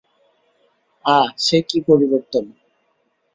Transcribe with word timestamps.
আঃ, 1.05 1.27
সে 1.37 1.57
কী 1.61 1.79
পরিবর্তন। 1.81 2.45